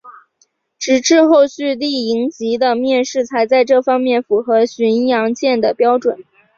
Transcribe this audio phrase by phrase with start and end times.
[0.79, 6.17] 直至后续丽蝇级的面世才在这方面符合巡洋舰的标准。